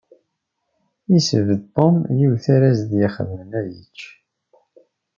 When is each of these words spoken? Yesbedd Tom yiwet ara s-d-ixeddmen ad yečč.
Yesbedd 1.11 1.63
Tom 1.75 1.95
yiwet 2.17 2.45
ara 2.55 2.69
s-d-ixeddmen 2.79 3.51
ad 3.59 3.67
yečč. 3.77 3.99